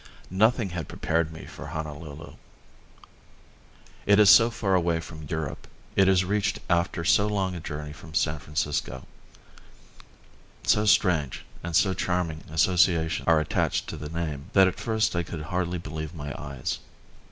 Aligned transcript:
Nothing 0.31 0.69
had 0.69 0.87
prepared 0.87 1.31
me 1.31 1.45
for 1.45 1.67
Honolulu. 1.67 2.33
It 4.07 4.19
is 4.19 4.31
so 4.31 4.49
far 4.49 4.73
away 4.73 4.99
from 4.99 5.27
Europe, 5.29 5.67
it 5.95 6.07
is 6.07 6.25
reached 6.25 6.57
after 6.71 7.05
so 7.05 7.27
long 7.27 7.53
a 7.53 7.59
journey 7.59 7.93
from 7.93 8.15
San 8.15 8.39
Francisco, 8.39 9.05
so 10.63 10.85
strange 10.87 11.45
and 11.63 11.75
so 11.75 11.93
charming 11.93 12.43
associations 12.51 13.27
are 13.27 13.39
attached 13.39 13.87
to 13.89 13.95
the 13.95 14.09
name, 14.09 14.49
that 14.53 14.67
at 14.67 14.79
first 14.79 15.15
I 15.15 15.21
could 15.21 15.41
hardly 15.43 15.77
believe 15.77 16.15
my 16.15 16.33
eyes. 16.35 16.79